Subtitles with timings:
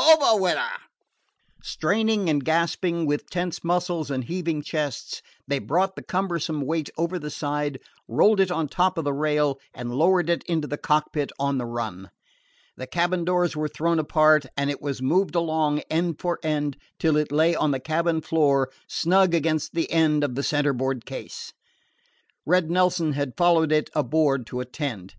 [0.00, 0.78] Over with her!"
[1.60, 7.18] Straining and gasping, with tense muscles and heaving chests, they brought the cumbersome weight over
[7.18, 11.32] the side, rolled it on top of the rail, and lowered it into the cockpit
[11.40, 12.12] on the run.
[12.76, 17.16] The cabin doors were thrown apart, and it was moved along, end for end, till
[17.16, 21.52] it lay on the cabin floor, snug against the end of the centerboard case.
[22.46, 25.14] Red Nelson had followed it aboard to superintend.